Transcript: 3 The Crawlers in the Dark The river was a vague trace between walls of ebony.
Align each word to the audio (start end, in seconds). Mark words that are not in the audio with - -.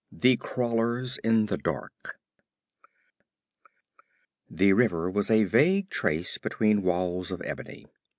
3 0.09 0.17
The 0.19 0.37
Crawlers 0.37 1.17
in 1.19 1.45
the 1.45 1.59
Dark 1.59 2.19
The 4.49 4.73
river 4.73 5.11
was 5.11 5.29
a 5.29 5.43
vague 5.43 5.91
trace 5.91 6.39
between 6.39 6.81
walls 6.81 7.29
of 7.29 7.39
ebony. 7.45 7.85